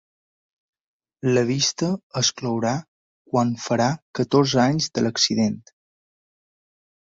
[1.37, 1.89] La vista
[2.21, 2.73] es clourà
[3.35, 3.89] quan farà
[4.23, 5.63] catorze anys de l’accident.